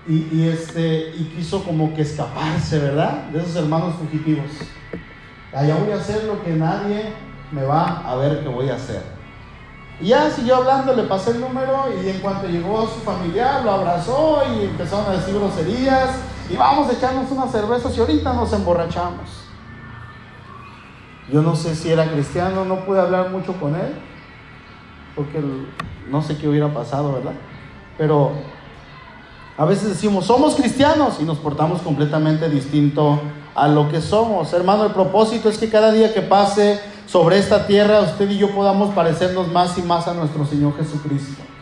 [0.07, 3.29] y, este, y quiso como que escaparse, ¿verdad?
[3.29, 4.51] De esos hermanos fugitivos.
[5.55, 7.13] Allá voy a hacer lo que nadie
[7.53, 9.03] me va a ver que voy a hacer.
[10.01, 13.71] Y ya siguió hablando, le pasé el número y en cuanto llegó su familiar lo
[13.71, 16.11] abrazó y empezaron a decir groserías
[16.51, 19.45] y vamos a echarnos unas cervezas y ahorita nos emborrachamos.
[21.33, 23.95] Yo no sé si era cristiano, no pude hablar mucho con él,
[25.15, 25.41] porque
[26.11, 27.33] no sé qué hubiera pasado, ¿verdad?
[27.97, 28.33] Pero
[29.57, 33.21] a veces decimos, somos cristianos y nos portamos completamente distinto
[33.55, 34.53] a lo que somos.
[34.53, 38.53] Hermano, el propósito es que cada día que pase sobre esta tierra, usted y yo
[38.53, 41.54] podamos parecernos más y más a nuestro Señor Jesucristo.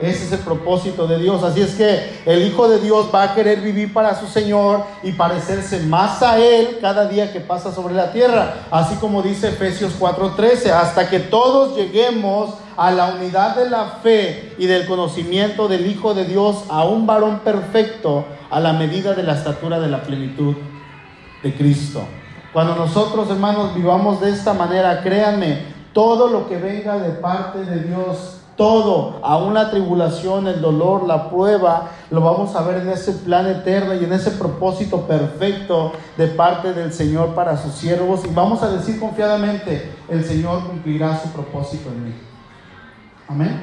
[0.00, 1.42] Ese es el propósito de Dios.
[1.42, 5.12] Así es que el Hijo de Dios va a querer vivir para su Señor y
[5.12, 8.66] parecerse más a Él cada día que pasa sobre la tierra.
[8.70, 14.54] Así como dice Efesios 4:13, hasta que todos lleguemos a la unidad de la fe
[14.56, 19.24] y del conocimiento del Hijo de Dios, a un varón perfecto, a la medida de
[19.24, 20.54] la estatura de la plenitud
[21.42, 22.02] de Cristo.
[22.52, 27.82] Cuando nosotros, hermanos, vivamos de esta manera, créanme, todo lo que venga de parte de
[27.82, 33.12] Dios todo, aún la tribulación, el dolor, la prueba, lo vamos a ver en ese
[33.12, 38.24] plan eterno y en ese propósito perfecto de parte del Señor para sus siervos.
[38.26, 42.14] Y vamos a decir confiadamente, el Señor cumplirá su propósito en mí.
[43.28, 43.62] Amén.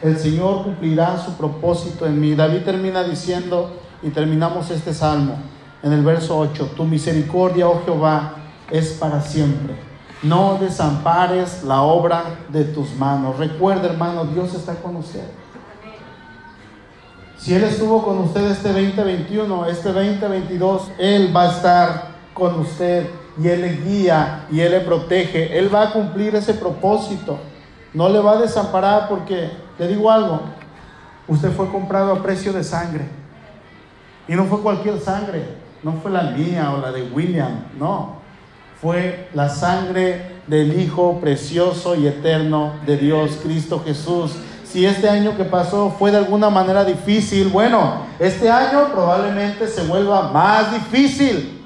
[0.00, 2.36] El Señor cumplirá su propósito en mí.
[2.36, 5.38] David termina diciendo, y terminamos este salmo
[5.82, 8.36] en el verso 8, tu misericordia, oh Jehová,
[8.70, 9.85] es para siempre
[10.22, 13.38] no desampares la obra de tus manos.
[13.38, 15.24] Recuerda, hermano, Dios está con usted.
[17.38, 22.02] Si Él estuvo con usted este 2021, este 2022, Él va a estar
[22.32, 23.08] con usted
[23.40, 25.58] y Él le guía y Él le protege.
[25.58, 27.38] Él va a cumplir ese propósito.
[27.92, 30.40] No le va a desamparar porque, le digo algo,
[31.28, 33.06] usted fue comprado a precio de sangre.
[34.26, 35.44] Y no fue cualquier sangre,
[35.82, 38.15] no fue la mía o la de William, no
[38.80, 44.32] fue la sangre del Hijo precioso y eterno de Dios, Cristo Jesús.
[44.64, 49.82] Si este año que pasó fue de alguna manera difícil, bueno, este año probablemente se
[49.84, 51.64] vuelva más difícil.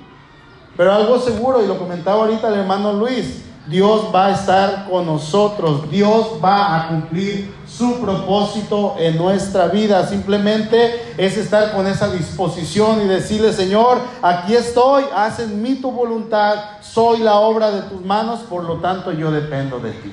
[0.76, 5.06] Pero algo seguro, y lo comentaba ahorita el hermano Luis, Dios va a estar con
[5.06, 10.04] nosotros, Dios va a cumplir su propósito en nuestra vida.
[10.08, 15.92] Simplemente es estar con esa disposición y decirle, Señor, aquí estoy, haz en mí tu
[15.92, 20.12] voluntad, soy la obra de tus manos, por lo tanto yo dependo de ti.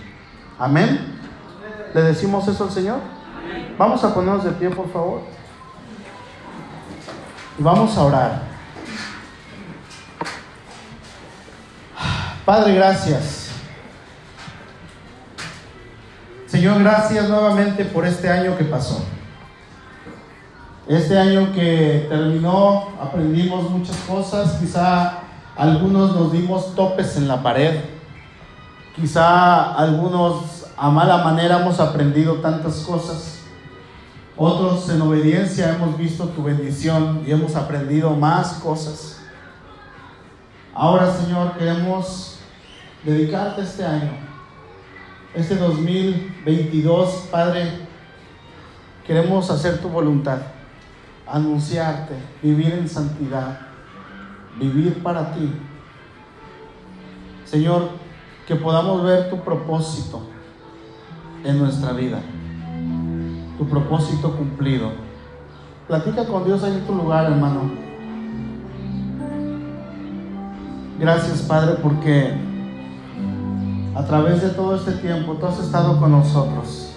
[0.59, 1.19] Amén.
[1.95, 2.99] ¿Le decimos eso al Señor?
[3.75, 5.21] Vamos a ponernos de pie, por favor.
[7.57, 8.41] Y vamos a orar.
[12.45, 13.46] Padre, gracias.
[16.47, 19.03] Señor, gracias nuevamente por este año que pasó.
[20.87, 25.19] Este año que terminó, aprendimos muchas cosas, quizá
[25.57, 27.81] algunos nos dimos topes en la pared,
[28.95, 33.39] quizá algunos a mala manera hemos aprendido tantas cosas,
[34.37, 39.19] otros en obediencia hemos visto tu bendición y hemos aprendido más cosas.
[40.73, 42.39] Ahora, Señor, queremos
[43.03, 44.26] dedicarte este año
[45.33, 47.87] este 2022, Padre,
[49.05, 50.39] queremos hacer tu voluntad,
[51.27, 53.59] anunciarte, vivir en santidad,
[54.59, 55.51] vivir para ti.
[57.45, 57.89] Señor,
[58.47, 60.21] que podamos ver tu propósito
[61.43, 62.19] en nuestra vida,
[63.57, 64.91] tu propósito cumplido.
[65.87, 67.71] Platica con Dios ahí en tu lugar, hermano.
[70.99, 72.33] Gracias, Padre, porque
[73.97, 76.93] a través de todo este tiempo, tú has estado con nosotros.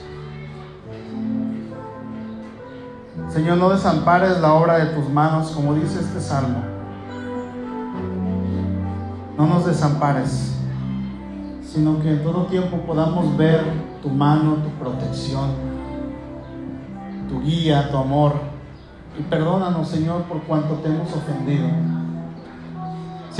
[3.31, 6.59] Señor, no desampares la obra de tus manos, como dice este salmo.
[9.39, 10.59] No nos desampares.
[11.63, 13.63] sino que en todo tiempo podamos ver
[14.03, 15.51] tu mano, tu protección,
[17.29, 18.33] tu guía, tu amor.
[19.17, 21.69] Y perdónanos, Señor, por cuanto te hemos ofendido.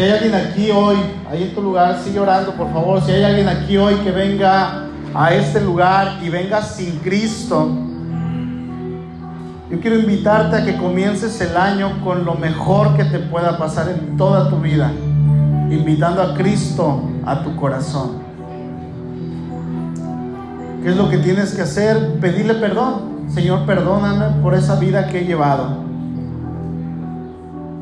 [0.01, 0.97] Si hay alguien aquí hoy,
[1.31, 3.03] ahí en tu lugar, sigue orando, por favor.
[3.03, 7.69] Si hay alguien aquí hoy que venga a este lugar y venga sin Cristo,
[9.71, 13.91] yo quiero invitarte a que comiences el año con lo mejor que te pueda pasar
[13.91, 14.91] en toda tu vida,
[15.71, 18.23] invitando a Cristo a tu corazón.
[20.83, 22.15] ¿Qué es lo que tienes que hacer?
[22.23, 23.29] Pedirle perdón.
[23.29, 25.90] Señor, perdóname por esa vida que he llevado.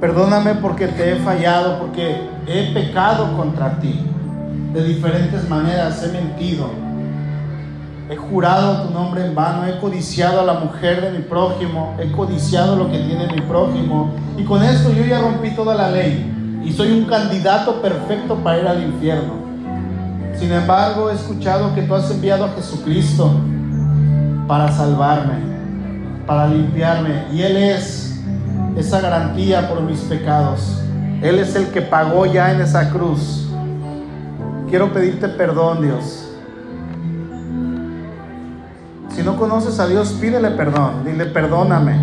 [0.01, 4.05] Perdóname porque te he fallado, porque he pecado contra ti.
[4.73, 6.71] De diferentes maneras he mentido.
[8.09, 12.11] He jurado tu nombre en vano, he codiciado a la mujer de mi prójimo, he
[12.13, 14.13] codiciado lo que tiene mi prójimo.
[14.37, 18.61] Y con esto yo ya rompí toda la ley y soy un candidato perfecto para
[18.61, 19.35] ir al infierno.
[20.39, 23.33] Sin embargo, he escuchado que tú has enviado a Jesucristo
[24.47, 25.35] para salvarme,
[26.25, 27.25] para limpiarme.
[27.33, 28.08] Y Él es
[28.79, 30.81] esa garantía por mis pecados.
[31.21, 33.49] Él es el que pagó ya en esa cruz.
[34.71, 36.31] Quiero pedirte perdón, Dios.
[39.11, 41.05] Si no conoces a Dios, pídele perdón.
[41.05, 41.99] Dile, perdóname.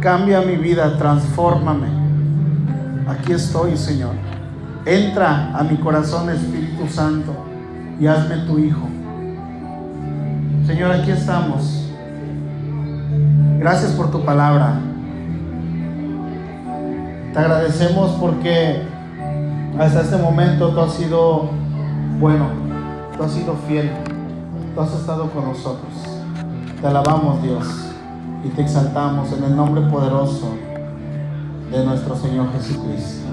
[0.00, 1.88] Cambia mi vida, transfórmame.
[3.06, 4.14] Aquí estoy, Señor.
[4.86, 7.32] Entra a mi corazón, Espíritu Santo,
[8.00, 8.88] y hazme tu Hijo.
[10.66, 11.90] Señor, aquí estamos.
[13.58, 14.80] Gracias por tu palabra.
[17.32, 18.82] Te agradecemos porque
[19.78, 21.50] hasta este momento tú has sido
[22.18, 22.46] bueno,
[23.16, 23.90] tú has sido fiel,
[24.74, 25.92] tú has estado con nosotros.
[26.80, 27.66] Te alabamos Dios
[28.44, 30.54] y te exaltamos en el nombre poderoso
[31.70, 33.28] de nuestro Señor Jesucristo.